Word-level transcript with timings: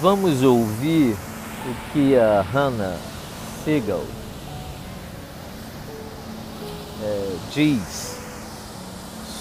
Vamos 0.00 0.42
ouvir 0.42 1.14
o 1.14 1.92
que 1.92 2.16
a 2.16 2.42
Hannah 2.42 2.98
Siegel 3.62 4.04
é, 7.02 7.36
diz 7.52 8.18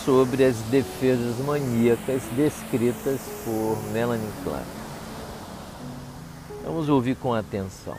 sobre 0.05 0.45
as 0.45 0.55
defesas 0.69 1.37
maníacas 1.45 2.21
descritas 2.35 3.19
por 3.43 3.77
Melanie 3.91 4.29
Klein. 4.43 4.63
Vamos 6.63 6.87
ouvir 6.87 7.15
com 7.15 7.33
atenção. 7.33 7.97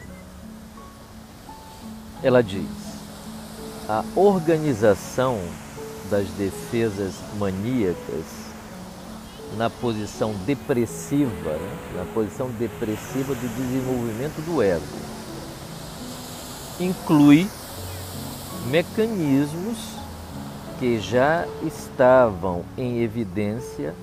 Ela 2.22 2.42
diz: 2.42 2.68
a 3.88 4.04
organização 4.14 5.40
das 6.10 6.28
defesas 6.30 7.14
maníacas 7.38 8.43
na 9.56 9.70
posição 9.70 10.34
depressiva, 10.46 11.50
né? 11.52 11.78
na 11.96 12.04
posição 12.12 12.48
depressiva 12.50 13.34
do 13.34 13.56
desenvolvimento 13.56 14.44
do 14.44 14.62
ego, 14.62 14.84
inclui 16.80 17.48
mecanismos 18.66 19.96
que 20.78 20.98
já 20.98 21.46
estavam 21.62 22.64
em 22.76 23.02
evidência 23.02 23.94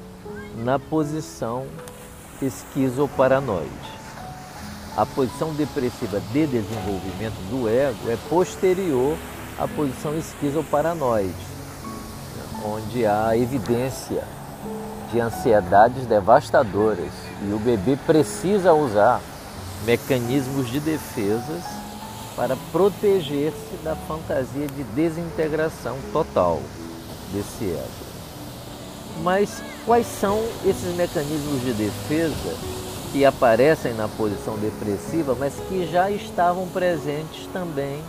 na 0.57 0.79
posição 0.79 1.65
esquizoparanoide. 2.41 3.69
A 4.95 5.05
posição 5.05 5.53
depressiva 5.53 6.19
de 6.33 6.47
desenvolvimento 6.47 7.39
do 7.49 7.67
ego 7.67 8.09
é 8.09 8.17
posterior 8.29 9.17
à 9.57 9.67
posição 9.67 10.17
esquizoparanoide, 10.17 11.33
onde 12.63 13.05
há 13.05 13.37
evidência 13.37 14.23
de 15.11 15.19
ansiedades 15.19 16.05
devastadoras 16.05 17.11
e 17.47 17.53
o 17.53 17.59
bebê 17.59 17.97
precisa 18.05 18.73
usar 18.73 19.21
mecanismos 19.85 20.69
de 20.69 20.79
defesas 20.79 21.63
para 22.35 22.55
proteger-se 22.71 23.75
da 23.83 23.95
fantasia 23.95 24.67
de 24.67 24.83
desintegração 24.95 25.97
total 26.13 26.61
desse 27.33 27.65
ego. 27.65 28.11
Mas 29.21 29.61
quais 29.85 30.07
são 30.07 30.41
esses 30.65 30.95
mecanismos 30.95 31.61
de 31.61 31.73
defesa 31.73 32.55
que 33.11 33.25
aparecem 33.25 33.93
na 33.93 34.07
posição 34.07 34.57
depressiva, 34.57 35.35
mas 35.37 35.53
que 35.67 35.85
já 35.91 36.09
estavam 36.09 36.67
presentes 36.69 37.47
também 37.51 38.01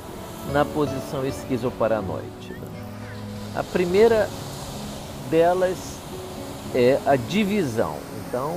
na 0.52 0.64
posição 0.64 1.26
esquizoparanoide? 1.26 2.56
A 3.56 3.62
primeira 3.64 4.28
delas 5.30 6.01
é 6.74 6.98
a 7.06 7.16
divisão. 7.16 7.96
Então, 8.26 8.56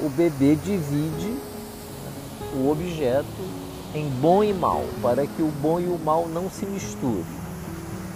o 0.00 0.08
bebê 0.08 0.54
divide 0.56 1.34
o 2.54 2.70
objeto 2.70 3.26
em 3.94 4.08
bom 4.08 4.44
e 4.44 4.52
mal, 4.52 4.84
para 5.02 5.26
que 5.26 5.42
o 5.42 5.48
bom 5.60 5.80
e 5.80 5.86
o 5.86 5.98
mal 5.98 6.28
não 6.28 6.50
se 6.50 6.66
misturem. 6.66 7.24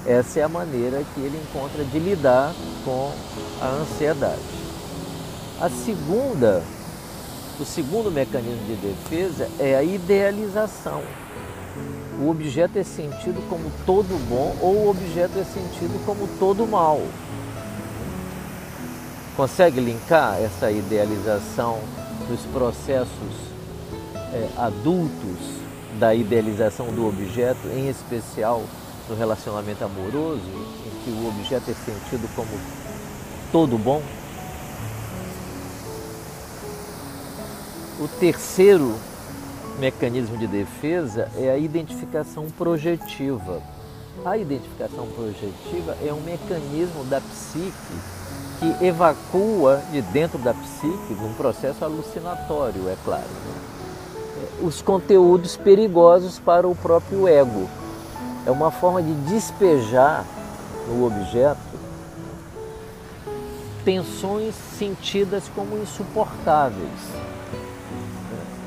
Essa 0.07 0.41
é 0.41 0.43
a 0.43 0.49
maneira 0.49 1.03
que 1.15 1.21
ele 1.21 1.39
encontra 1.39 1.85
de 1.85 1.99
lidar 1.99 2.55
com 2.85 3.13
a 3.61 3.67
ansiedade. 3.67 4.41
A 5.61 5.69
segunda, 5.69 6.63
o 7.59 7.65
segundo 7.65 8.11
mecanismo 8.11 8.65
de 8.67 8.77
defesa 8.77 9.49
é 9.59 9.77
a 9.77 9.83
idealização. 9.83 11.03
O 12.19 12.31
objeto 12.31 12.79
é 12.79 12.83
sentido 12.83 13.47
como 13.49 13.71
todo 13.87 14.19
bom 14.29 14.57
ou 14.61 14.87
o 14.87 14.91
objeto 14.91 15.39
é 15.39 15.45
sentido 15.45 16.05
como 16.05 16.27
todo 16.39 16.67
mal. 16.67 17.01
Consegue 19.41 19.81
linkar 19.81 20.39
essa 20.39 20.71
idealização 20.71 21.81
dos 22.29 22.43
processos 22.53 23.09
é, 24.35 24.51
adultos 24.59 25.39
da 25.99 26.15
idealização 26.15 26.89
do 26.89 27.09
objeto, 27.09 27.67
em 27.69 27.89
especial 27.89 28.63
no 29.09 29.17
relacionamento 29.17 29.83
amoroso, 29.83 30.43
em 30.45 31.05
que 31.05 31.11
o 31.11 31.29
objeto 31.29 31.71
é 31.71 31.73
sentido 31.73 32.29
como 32.37 32.51
todo 33.51 33.79
bom. 33.79 34.03
O 37.99 38.07
terceiro 38.21 38.95
mecanismo 39.79 40.37
de 40.37 40.47
defesa 40.47 41.31
é 41.39 41.49
a 41.49 41.57
identificação 41.57 42.51
projetiva. 42.51 43.63
A 44.23 44.37
identificação 44.37 45.07
projetiva 45.07 45.97
é 46.07 46.13
um 46.13 46.21
mecanismo 46.21 47.05
da 47.05 47.23
psique 47.23 48.20
que 48.61 48.85
evacua 48.85 49.83
de 49.91 50.01
dentro 50.03 50.39
da 50.39 50.55
psique, 50.55 51.15
num 51.15 51.35
processo 51.35 51.85
alucinatório, 51.85 52.89
é 52.89 52.97
claro. 53.05 53.25
Né? 53.25 53.71
os 54.63 54.83
conteúdos 54.83 55.57
perigosos 55.57 56.39
para 56.39 56.69
o 56.69 56.75
próprio 56.75 57.27
ego. 57.27 57.69
É 58.47 58.51
uma 58.51 58.71
forma 58.71 59.03
de 59.03 59.13
despejar 59.31 60.25
no 60.89 61.07
objeto 61.07 61.59
tensões 63.85 64.55
sentidas 64.79 65.45
como 65.55 65.79
insuportáveis. 65.79 66.89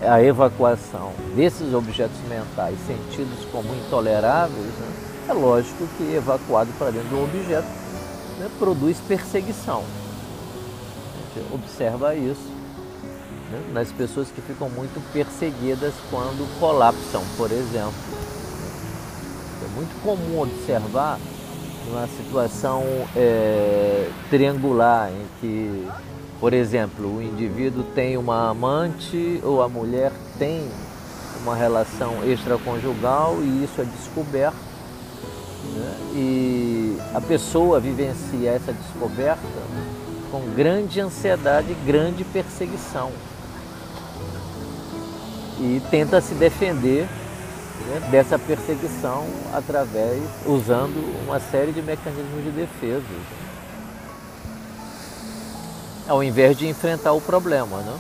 A 0.01 0.21
evacuação 0.21 1.13
desses 1.35 1.73
objetos 1.73 2.17
mentais 2.27 2.77
sentidos 2.85 3.45
como 3.51 3.73
intoleráveis, 3.73 4.65
né? 4.65 4.93
é 5.29 5.33
lógico 5.33 5.87
que 5.97 6.13
evacuado 6.13 6.69
para 6.77 6.91
dentro 6.91 7.09
do 7.09 7.23
objeto 7.23 7.82
né? 8.39 8.49
produz 8.59 8.97
perseguição. 9.07 9.83
A 9.83 11.39
gente 11.39 11.53
observa 11.53 12.15
isso 12.15 12.51
né? 13.51 13.61
nas 13.73 13.91
pessoas 13.91 14.29
que 14.29 14.41
ficam 14.41 14.69
muito 14.69 15.01
perseguidas 15.11 15.93
quando 16.09 16.47
colapsam, 16.59 17.21
por 17.37 17.51
exemplo. 17.51 17.93
É 19.63 19.75
muito 19.75 20.01
comum 20.03 20.41
observar 20.41 21.19
uma 21.87 22.07
situação 22.07 22.83
é, 23.15 24.09
triangular 24.29 25.09
em 25.11 25.25
que, 25.39 25.87
por 26.39 26.53
exemplo, 26.53 27.17
o 27.17 27.21
indivíduo 27.21 27.83
tem 27.95 28.17
uma 28.17 28.49
amante 28.49 29.39
ou 29.43 29.61
a 29.61 29.69
mulher 29.69 30.11
tem 30.39 30.67
uma 31.43 31.55
relação 31.55 32.23
extraconjugal 32.25 33.37
e 33.41 33.63
isso 33.63 33.81
é 33.81 33.83
descoberto. 33.83 34.72
Né? 35.63 35.97
E 36.13 36.97
a 37.13 37.21
pessoa 37.21 37.79
vivencia 37.79 38.51
essa 38.51 38.73
descoberta 38.73 39.41
com 40.31 40.41
grande 40.55 40.99
ansiedade 40.99 41.71
e 41.71 41.85
grande 41.85 42.23
perseguição 42.23 43.11
e 45.59 45.81
tenta 45.89 46.19
se 46.19 46.33
defender 46.33 47.07
né, 47.87 48.09
dessa 48.11 48.37
perseguição 48.37 49.25
através, 49.53 50.21
usando 50.45 50.97
uma 51.25 51.39
série 51.39 51.71
de 51.71 51.81
mecanismos 51.81 52.43
de 52.43 52.51
defesa. 52.51 53.03
Ao 56.07 56.21
invés 56.23 56.57
de 56.57 56.67
enfrentar 56.67 57.13
o 57.13 57.21
problema, 57.21 57.77
né? 57.77 57.97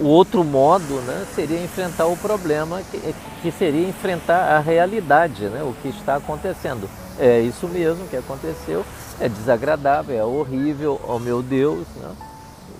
O 0.00 0.06
outro 0.06 0.42
modo 0.42 0.94
né, 1.02 1.26
seria 1.34 1.62
enfrentar 1.62 2.06
o 2.06 2.16
problema, 2.16 2.82
que, 2.90 3.14
que 3.42 3.52
seria 3.52 3.86
enfrentar 3.86 4.56
a 4.56 4.58
realidade, 4.58 5.44
né, 5.44 5.62
o 5.62 5.74
que 5.82 5.88
está 5.88 6.16
acontecendo. 6.16 6.88
É 7.18 7.40
isso 7.40 7.68
mesmo 7.68 8.08
que 8.08 8.16
aconteceu, 8.16 8.84
é 9.20 9.28
desagradável, 9.28 10.18
é 10.18 10.24
horrível, 10.24 10.98
oh 11.06 11.18
meu 11.18 11.42
Deus. 11.42 11.86
Né? 11.96 12.10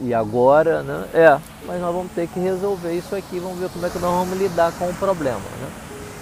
e 0.01 0.15
agora, 0.15 0.83
né? 0.83 1.05
É, 1.13 1.39
mas 1.67 1.81
nós 1.81 1.95
vamos 1.95 2.13
ter 2.13 2.27
que 2.27 2.41
resolver 2.41 2.93
isso 2.93 3.15
aqui, 3.15 3.39
vamos 3.39 3.59
ver 3.59 3.69
como 3.69 3.85
é 3.87 3.91
que 3.91 3.99
nós 3.99 4.11
vamos 4.11 4.39
lidar 4.39 4.73
com 4.73 4.89
o 4.89 4.95
problema, 4.95 5.39
né? 5.39 5.69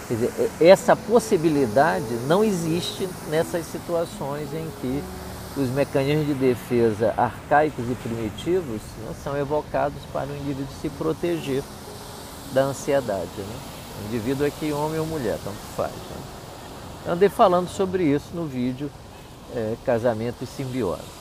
Quer 0.08 0.14
dizer, 0.14 0.50
essa 0.60 0.96
possibilidade 0.96 2.14
não 2.26 2.42
existe 2.42 3.08
nessas 3.30 3.66
situações 3.66 4.48
em 4.54 4.66
que 4.80 5.02
os 5.56 5.68
mecanismos 5.70 6.26
de 6.26 6.34
defesa 6.34 7.14
arcaicos 7.16 7.84
e 7.90 7.94
primitivos 7.94 8.80
né, 8.98 9.12
são 9.22 9.36
evocados 9.36 10.00
para 10.12 10.26
o 10.26 10.36
indivíduo 10.36 10.66
se 10.80 10.88
proteger 10.90 11.62
da 12.52 12.62
ansiedade. 12.62 13.28
Né? 13.36 13.56
O 14.02 14.08
indivíduo 14.08 14.46
é 14.46 14.50
que 14.50 14.72
homem 14.72 15.00
ou 15.00 15.06
mulher, 15.06 15.38
tanto 15.42 15.58
faz. 15.76 15.92
Né? 15.92 17.12
Andei 17.12 17.28
falando 17.28 17.68
sobre 17.68 18.04
isso 18.04 18.28
no 18.34 18.46
vídeo 18.46 18.90
é, 19.54 19.74
Casamento 19.84 20.42
e 20.42 20.46
Simbiose. 20.46 21.18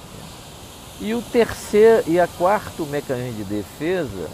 E 0.99 1.13
o 1.13 1.21
terceiro 1.21 2.03
e 2.07 2.19
a 2.19 2.27
quarto 2.27 2.85
mecanismo 2.87 3.33
de 3.33 3.43
defesa, 3.43 4.29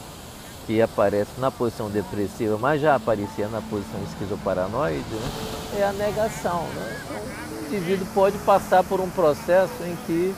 que 0.65 0.81
aparece 0.81 1.31
na 1.37 1.51
posição 1.51 1.89
depressiva, 1.89 2.57
mas 2.57 2.81
já 2.81 2.95
aparecia 2.95 3.47
na 3.47 3.61
posição 3.61 4.01
esquizoparanoide, 4.03 4.97
né, 4.97 5.79
é 5.79 5.83
a 5.83 5.93
negação. 5.93 6.63
Né? 6.75 7.01
Então, 7.05 7.21
o 7.61 7.75
indivíduo 7.75 8.07
pode 8.13 8.37
passar 8.39 8.83
por 8.83 8.99
um 8.99 9.09
processo 9.09 9.73
em 9.83 9.95
que 10.05 10.35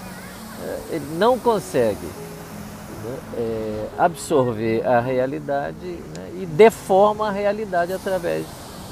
é, 0.63 0.80
ele 0.95 1.18
não 1.18 1.38
consegue 1.38 2.06
né, 2.06 3.18
é, 3.38 3.88
absorver 3.98 4.86
a 4.86 5.00
realidade 5.00 5.86
né, 5.86 6.31
e 6.42 6.45
deforma 6.45 7.27
a 7.27 7.31
realidade 7.31 7.94
através 7.94 8.45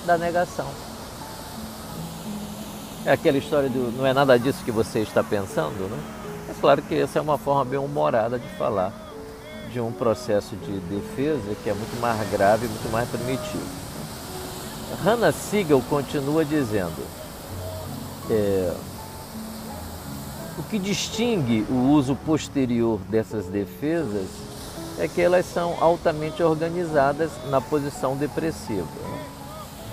da 0.05 0.17
negação. 0.17 0.67
É 3.05 3.11
aquela 3.11 3.37
história 3.37 3.69
do 3.69 3.91
não 3.97 4.05
é 4.05 4.13
nada 4.13 4.37
disso 4.39 4.63
que 4.63 4.71
você 4.71 4.99
está 4.99 5.23
pensando, 5.23 5.89
né? 5.89 5.97
claro 6.61 6.81
que 6.81 6.95
essa 6.95 7.19
é 7.19 7.21
uma 7.21 7.37
forma 7.37 7.65
bem 7.65 7.77
humorada 7.77 8.39
de 8.39 8.47
falar 8.57 8.93
de 9.73 9.81
um 9.81 9.91
processo 9.91 10.55
de 10.55 10.79
defesa 10.81 11.55
que 11.63 11.69
é 11.69 11.73
muito 11.73 11.99
mais 11.99 12.29
grave, 12.29 12.67
muito 12.67 12.91
mais 12.91 13.09
primitivo. 13.09 13.65
Hannah 15.03 15.31
Siegel 15.31 15.81
continua 15.89 16.45
dizendo: 16.45 17.03
é, 18.29 18.71
o 20.59 20.63
que 20.63 20.77
distingue 20.77 21.65
o 21.67 21.89
uso 21.89 22.15
posterior 22.15 22.99
dessas 23.09 23.47
defesas 23.47 24.27
é 24.99 25.07
que 25.07 25.19
elas 25.19 25.45
são 25.47 25.75
altamente 25.81 26.43
organizadas 26.43 27.31
na 27.49 27.59
posição 27.59 28.15
depressiva, 28.15 28.83
né? 28.83 29.19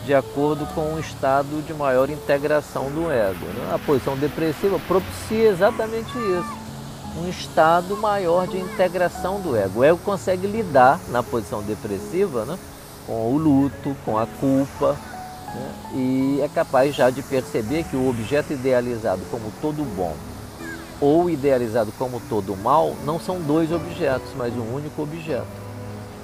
de 0.05 0.15
acordo 0.15 0.67
com 0.75 0.83
um 0.95 0.99
estado 0.99 1.65
de 1.67 1.73
maior 1.73 2.11
integração 2.11 2.91
do 2.91 3.11
ego. 3.11 3.47
Né? 3.47 3.75
A 3.75 3.79
posição 3.79 4.15
depressiva 4.17 4.79
propicia 4.87 5.49
exatamente 5.49 6.11
isso 6.11 6.60
um 7.17 7.29
estado 7.29 7.97
maior 7.97 8.47
de 8.47 8.59
integração 8.59 9.41
do 9.41 9.57
ego. 9.57 9.81
O 9.81 9.85
ego 9.85 9.99
consegue 10.05 10.47
lidar 10.47 11.01
na 11.09 11.23
posição 11.23 11.63
depressiva 11.63 12.45
né, 12.45 12.59
com 13.07 13.33
o 13.33 13.37
luto, 13.37 13.97
com 14.05 14.19
a 14.19 14.27
culpa, 14.27 14.97
né, 15.55 15.75
e 15.95 16.41
é 16.43 16.49
capaz 16.49 16.95
já 16.95 17.11
de 17.11 17.23
perceber 17.23 17.85
que 17.85 17.97
o 17.97 18.09
objeto 18.09 18.53
idealizado 18.53 19.23
como 19.31 19.53
todo 19.61 19.85
bom 19.97 20.15
ou 21.01 21.31
idealizado 21.31 21.93
como 21.99 22.21
todo 22.29 22.55
mal 22.57 22.95
não 23.05 23.19
são 23.19 23.41
dois 23.41 23.73
objetos, 23.73 24.31
mas 24.37 24.55
um 24.55 24.75
único 24.75 25.03
objeto. 25.03 25.47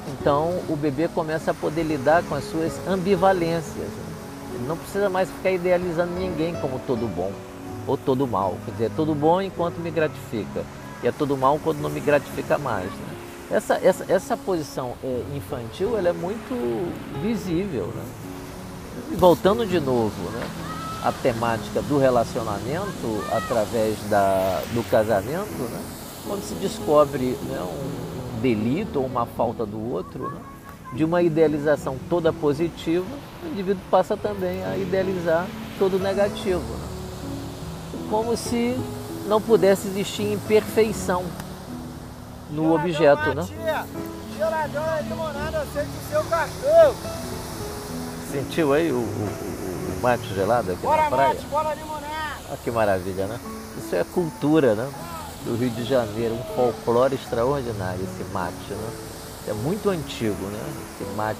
Então 0.08 0.60
o 0.68 0.76
bebê 0.76 1.08
começa 1.08 1.50
a 1.50 1.54
poder 1.54 1.82
lidar 1.82 2.22
com 2.24 2.34
as 2.34 2.44
suas 2.44 2.72
ambivalências. 2.86 3.74
Né. 3.74 4.06
Ele 4.54 4.68
não 4.68 4.76
precisa 4.76 5.08
mais 5.08 5.28
ficar 5.28 5.50
idealizando 5.50 6.12
ninguém 6.12 6.54
como 6.56 6.78
todo 6.86 7.06
bom 7.08 7.32
ou 7.86 7.96
todo 7.96 8.26
mal. 8.26 8.56
Quer 8.64 8.70
dizer, 8.72 8.84
é 8.86 8.90
todo 8.94 9.14
bom 9.14 9.40
enquanto 9.40 9.78
me 9.78 9.90
gratifica 9.90 10.64
e 11.02 11.06
é 11.06 11.12
todo 11.12 11.36
mal 11.36 11.58
quando 11.62 11.80
não 11.80 11.90
me 11.90 12.00
gratifica 12.00 12.58
mais. 12.58 12.86
Né? 12.86 13.16
Essa, 13.50 13.74
essa, 13.82 14.04
essa 14.08 14.36
posição 14.36 14.94
é, 15.04 15.22
infantil 15.34 15.96
ela 15.96 16.08
é 16.08 16.12
muito 16.12 16.92
visível. 17.22 17.86
Né? 17.94 18.04
E 19.12 19.14
voltando 19.14 19.66
de 19.66 19.78
novo, 19.78 20.30
né? 20.30 20.46
a 21.04 21.12
temática 21.12 21.80
do 21.82 21.98
relacionamento 21.98 23.24
através 23.30 23.96
da, 24.10 24.62
do 24.72 24.82
casamento, 24.90 25.62
né? 25.70 25.80
quando 26.26 26.42
se 26.42 26.54
descobre 26.54 27.38
né, 27.44 27.60
um, 27.60 28.36
um 28.36 28.40
delito 28.40 28.98
ou 28.98 29.06
uma 29.06 29.26
falta 29.26 29.64
do 29.64 29.92
outro, 29.92 30.30
né? 30.30 30.40
de 30.92 31.04
uma 31.04 31.22
idealização 31.22 31.96
toda 32.08 32.32
positiva, 32.32 33.06
o 33.44 33.48
indivíduo 33.48 33.82
passa 33.90 34.16
também 34.16 34.64
a 34.64 34.76
idealizar 34.76 35.46
todo 35.78 35.98
negativo. 35.98 36.58
Né? 36.58 36.95
Como 38.08 38.36
se 38.36 38.78
não 39.26 39.40
pudesse 39.40 39.88
existir 39.88 40.32
imperfeição 40.32 41.24
no 42.50 42.74
objeto, 42.74 43.34
né? 43.34 43.46
Geladão 44.36 44.84
é 44.96 45.02
limonada, 45.02 45.62
o 45.62 46.10
seu 46.10 46.24
cartão. 46.24 46.94
Sentiu 48.30 48.72
aí 48.72 48.92
o, 48.92 48.96
o, 48.96 48.98
o, 48.98 50.02
mate 50.02 50.26
gelado 50.34 50.72
aqui 50.72 50.82
bora, 50.82 51.02
na 51.02 51.08
praia? 51.08 51.28
Mate, 51.30 51.46
bora 51.46 51.74
limonada. 51.74 52.06
Olha 52.48 52.58
que 52.62 52.70
maravilha, 52.70 53.26
né? 53.26 53.40
Isso 53.78 53.96
é 53.96 54.04
cultura, 54.04 54.74
né? 54.74 54.90
Do 55.44 55.56
Rio 55.56 55.70
de 55.70 55.84
Janeiro, 55.84 56.34
um 56.34 56.54
folclore 56.54 57.14
extraordinário 57.14 58.02
esse 58.02 58.30
mate, 58.32 58.70
né? 58.70 58.90
É 59.48 59.52
muito 59.54 59.88
antigo, 59.88 60.44
né? 60.44 60.60
Esse 61.00 61.10
mate 61.16 61.38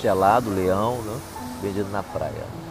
gelado, 0.00 0.50
leão, 0.50 0.98
né? 1.02 1.20
Vendido 1.62 1.90
na 1.90 2.02
praia. 2.02 2.65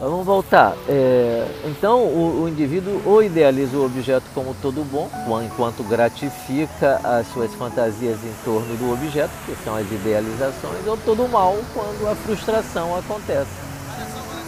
Vamos 0.00 0.24
voltar. 0.24 0.76
É, 0.88 1.44
então, 1.64 2.04
o, 2.04 2.42
o, 2.42 2.48
indivíduo 2.48 3.02
ou 3.04 3.20
idealiza 3.20 3.76
o 3.76 3.84
objeto 3.84 4.24
como 4.32 4.54
todo 4.62 4.84
bom, 4.84 5.10
enquanto 5.42 5.82
gratifica 5.82 7.00
as 7.02 7.26
suas 7.32 7.52
fantasias 7.54 8.16
em 8.22 8.32
torno 8.44 8.76
do 8.76 8.92
objeto, 8.92 9.32
que 9.44 9.56
são 9.64 9.74
as 9.74 9.90
idealizações, 9.90 10.86
ou 10.86 10.96
todo 10.98 11.28
mal, 11.28 11.56
quando 11.74 12.08
a 12.08 12.14
frustração 12.14 12.96
acontece. 12.96 13.50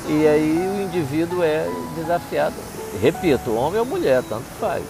E 0.08 0.26
aí 0.26 0.79
o 0.79 0.82
indivíduo 0.82 1.43
é 1.43 1.69
desafiado, 1.97 2.55
repito, 3.02 3.52
homem 3.52 3.81
ou 3.81 3.87
mulher, 3.87 4.23
tanto 4.29 4.44
faz, 4.61 4.85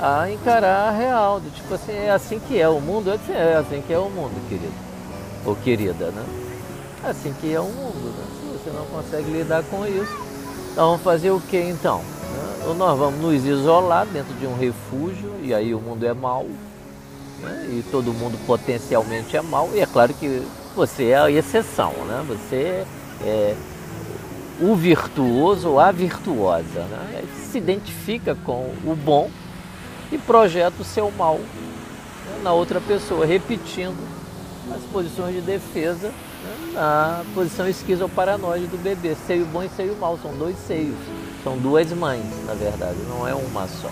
a 0.00 0.30
encarar 0.30 0.88
a 0.88 0.90
real, 0.90 1.40
do 1.40 1.50
tipo 1.50 1.74
assim, 1.74 1.92
é 1.92 2.10
assim 2.10 2.38
que 2.38 2.60
é 2.60 2.68
o 2.68 2.78
mundo, 2.78 3.10
é 3.10 3.56
assim 3.56 3.82
que 3.86 3.92
é 3.92 3.98
o 3.98 4.10
mundo, 4.10 4.48
querido, 4.48 4.72
ou 5.46 5.56
querida, 5.56 6.10
né? 6.10 6.24
É 7.04 7.10
assim 7.10 7.34
que 7.40 7.52
é 7.52 7.60
o 7.60 7.64
mundo, 7.64 8.14
né? 8.16 8.37
Você 8.68 8.76
não 8.76 8.84
consegue 8.86 9.30
lidar 9.30 9.62
com 9.64 9.86
isso. 9.86 10.16
Então 10.72 10.90
vamos 10.90 11.02
fazer 11.02 11.30
o 11.30 11.40
que 11.40 11.58
então? 11.58 12.02
Ou 12.66 12.74
nós 12.74 12.98
vamos 12.98 13.20
nos 13.20 13.44
isolar 13.44 14.06
dentro 14.06 14.34
de 14.34 14.46
um 14.46 14.56
refúgio, 14.56 15.32
e 15.42 15.54
aí 15.54 15.74
o 15.74 15.80
mundo 15.80 16.04
é 16.04 16.12
mau, 16.12 16.46
né? 17.40 17.66
e 17.70 17.84
todo 17.90 18.12
mundo 18.12 18.38
potencialmente 18.46 19.36
é 19.36 19.40
mau, 19.40 19.70
e 19.74 19.80
é 19.80 19.86
claro 19.86 20.12
que 20.12 20.42
você 20.76 21.10
é 21.10 21.18
a 21.18 21.30
exceção, 21.30 21.92
né? 22.06 22.24
você 22.28 22.84
é 23.24 23.54
o 24.60 24.74
virtuoso 24.74 25.70
ou 25.70 25.80
a 25.80 25.90
virtuosa, 25.90 26.80
né? 26.80 27.24
se 27.50 27.58
identifica 27.58 28.36
com 28.44 28.72
o 28.84 28.94
bom 28.94 29.30
e 30.12 30.18
projeta 30.18 30.82
o 30.82 30.84
seu 30.84 31.10
mal 31.12 31.38
né? 31.38 32.40
na 32.42 32.52
outra 32.52 32.80
pessoa, 32.80 33.24
repetindo 33.24 33.96
as 34.74 34.82
posições 34.92 35.34
de 35.34 35.40
defesa 35.40 36.12
a 36.76 37.24
posição 37.34 37.68
esquizoparanoide 37.68 38.66
do 38.66 38.78
bebê, 38.82 39.16
seio 39.26 39.44
bom 39.46 39.62
e 39.62 39.68
seio 39.70 39.96
mal, 39.96 40.18
são 40.22 40.32
dois 40.34 40.56
seios, 40.66 40.96
são 41.42 41.58
duas 41.58 41.92
mães, 41.92 42.24
na 42.46 42.54
verdade, 42.54 42.98
não 43.08 43.26
é 43.26 43.34
uma 43.34 43.66
só. 43.66 43.90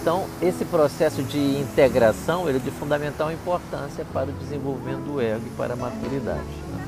Então, 0.00 0.26
esse 0.42 0.66
processo 0.66 1.22
de 1.22 1.38
integração 1.38 2.46
ele 2.46 2.58
é 2.58 2.60
de 2.60 2.70
fundamental 2.70 3.32
importância 3.32 4.04
para 4.12 4.28
o 4.28 4.32
desenvolvimento 4.32 5.00
do 5.04 5.20
ego 5.20 5.46
e 5.46 5.50
para 5.56 5.72
a 5.72 5.76
maturidade. 5.76 6.40
Né? 6.40 6.86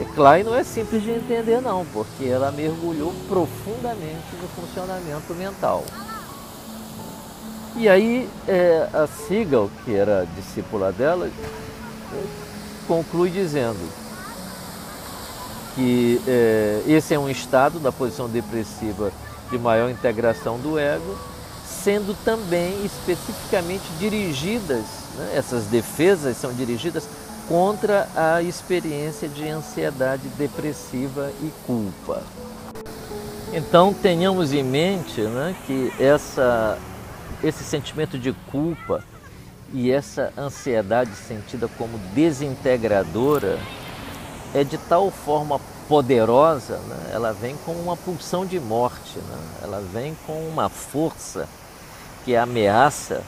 É 0.00 0.04
claro, 0.14 0.44
não 0.44 0.54
é 0.54 0.62
simples 0.62 1.02
de 1.02 1.10
entender 1.10 1.60
não, 1.60 1.84
porque 1.92 2.26
ela 2.26 2.52
mergulhou 2.52 3.12
profundamente 3.28 4.36
no 4.40 4.48
funcionamento 4.48 5.34
mental. 5.34 5.84
E 7.76 7.88
aí 7.88 8.28
é, 8.46 8.88
a 8.92 9.06
Sigal, 9.06 9.68
que 9.84 9.94
era 9.94 10.26
discípula 10.36 10.92
dela, 10.92 11.28
conclui 12.90 13.30
dizendo 13.30 13.78
que 15.76 16.20
é, 16.26 16.82
esse 16.88 17.14
é 17.14 17.18
um 17.20 17.30
estado 17.30 17.78
da 17.78 17.92
posição 17.92 18.28
depressiva 18.28 19.12
de 19.48 19.56
maior 19.56 19.88
integração 19.88 20.58
do 20.58 20.76
ego, 20.76 21.16
sendo 21.64 22.16
também 22.24 22.84
especificamente 22.84 23.84
dirigidas, 24.00 24.82
né, 25.16 25.34
essas 25.36 25.66
defesas 25.66 26.36
são 26.36 26.52
dirigidas 26.52 27.06
contra 27.46 28.08
a 28.16 28.42
experiência 28.42 29.28
de 29.28 29.48
ansiedade 29.48 30.26
depressiva 30.36 31.30
e 31.40 31.52
culpa. 31.64 32.24
Então 33.52 33.94
tenhamos 33.94 34.52
em 34.52 34.64
mente 34.64 35.20
né, 35.20 35.54
que 35.64 35.92
essa, 35.96 36.76
esse 37.40 37.62
sentimento 37.62 38.18
de 38.18 38.32
culpa 38.50 39.04
e 39.72 39.90
essa 39.90 40.32
ansiedade 40.36 41.14
sentida 41.14 41.68
como 41.78 41.98
desintegradora 42.14 43.58
é 44.52 44.64
de 44.64 44.76
tal 44.76 45.10
forma 45.10 45.60
poderosa, 45.88 46.78
né? 46.78 47.10
ela 47.12 47.32
vem 47.32 47.56
com 47.64 47.72
uma 47.72 47.96
pulsão 47.96 48.44
de 48.44 48.58
morte, 48.58 49.18
né? 49.18 49.38
ela 49.62 49.80
vem 49.92 50.16
com 50.26 50.48
uma 50.48 50.68
força 50.68 51.48
que 52.24 52.36
ameaça 52.36 53.22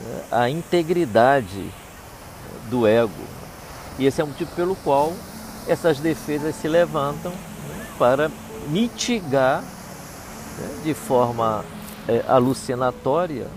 né? 0.00 0.22
a 0.30 0.48
integridade 0.48 1.70
do 2.70 2.86
ego. 2.86 3.10
E 3.98 4.06
esse 4.06 4.20
é 4.20 4.24
o 4.24 4.26
motivo 4.28 4.50
pelo 4.54 4.76
qual 4.76 5.12
essas 5.66 5.98
defesas 5.98 6.54
se 6.56 6.68
levantam 6.68 7.32
né? 7.32 7.86
para 7.98 8.30
mitigar 8.68 9.62
né? 9.62 10.80
de 10.84 10.94
forma 10.94 11.64
é, 12.08 12.24
alucinatória 12.28 13.48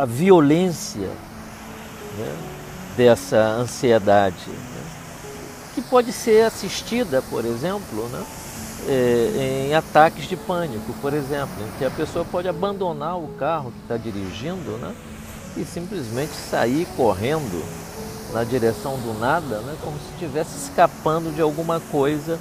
a 0.00 0.06
violência 0.06 1.10
né, 2.16 2.36
dessa 2.96 3.36
ansiedade, 3.36 4.48
né, 4.48 4.82
que 5.74 5.82
pode 5.82 6.10
ser 6.10 6.46
assistida, 6.46 7.20
por 7.28 7.44
exemplo, 7.44 8.08
né, 8.08 8.24
é, 8.88 9.66
em 9.68 9.74
ataques 9.74 10.26
de 10.26 10.38
pânico, 10.38 10.94
por 11.02 11.12
exemplo, 11.12 11.52
em 11.60 11.78
que 11.78 11.84
a 11.84 11.90
pessoa 11.90 12.24
pode 12.24 12.48
abandonar 12.48 13.18
o 13.18 13.28
carro 13.38 13.72
que 13.72 13.82
está 13.82 13.98
dirigindo 13.98 14.78
né, 14.78 14.94
e 15.58 15.66
simplesmente 15.66 16.32
sair 16.32 16.86
correndo 16.96 17.62
na 18.32 18.42
direção 18.42 18.96
do 19.00 19.20
nada, 19.20 19.58
né, 19.58 19.76
como 19.82 19.98
se 19.98 20.14
estivesse 20.14 20.56
escapando 20.56 21.30
de 21.34 21.42
alguma 21.42 21.78
coisa 21.78 22.38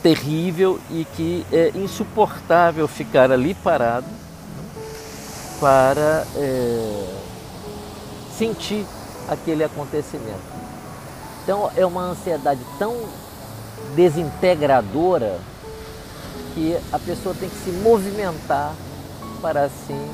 terrível 0.00 0.78
e 0.90 1.04
que 1.16 1.44
é 1.50 1.72
insuportável 1.74 2.86
ficar 2.86 3.32
ali 3.32 3.52
parado 3.52 4.21
para 5.62 6.26
é, 6.34 7.04
sentir 8.36 8.84
aquele 9.28 9.62
acontecimento. 9.62 10.42
Então 11.44 11.70
é 11.76 11.86
uma 11.86 12.02
ansiedade 12.02 12.60
tão 12.80 12.96
desintegradora 13.94 15.38
que 16.52 16.76
a 16.92 16.98
pessoa 16.98 17.32
tem 17.38 17.48
que 17.48 17.54
se 17.54 17.70
movimentar 17.70 18.74
para 19.40 19.62
assim 19.62 20.10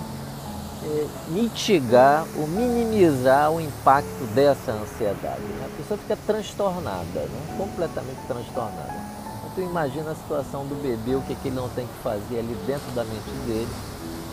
é, 0.85 1.07
mitigar 1.31 2.27
ou 2.37 2.47
minimizar 2.47 3.51
o 3.51 3.59
impacto 3.59 4.27
dessa 4.35 4.73
ansiedade. 4.73 5.41
Né? 5.41 5.67
A 5.73 5.77
pessoa 5.79 5.97
fica 5.97 6.19
transtornada, 6.27 7.21
né? 7.21 7.57
completamente 7.57 8.21
transtornada. 8.27 9.01
Então 9.39 9.51
tu 9.55 9.61
imagina 9.63 10.11
a 10.11 10.15
situação 10.15 10.67
do 10.67 10.75
bebê, 10.75 11.15
o 11.15 11.23
que, 11.23 11.35
que 11.35 11.49
ele 11.49 11.57
não 11.57 11.71
tem 11.71 11.87
que 11.87 12.03
fazer 12.03 12.41
ali 12.41 12.55
dentro 12.67 12.91
da 12.91 13.03
mente 13.03 13.31
dele 13.47 13.69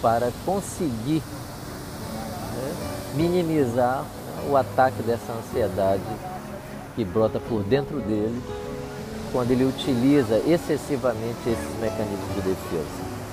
para 0.06 0.32
conseguir 0.46 1.24
né, 2.54 2.76
minimizar 3.16 4.04
né, 4.04 4.48
o 4.52 4.56
ataque 4.56 5.02
dessa 5.02 5.34
ansiedade 5.34 6.04
que 6.96 7.04
brota 7.04 7.40
por 7.40 7.64
dentro 7.64 8.00
dele 8.02 8.40
quando 9.32 9.50
ele 9.50 9.66
utiliza 9.66 10.38
excessivamente 10.46 11.50
esses 11.50 11.80
mecanismos 11.82 12.36
de 12.36 12.42
defesa. 12.42 13.25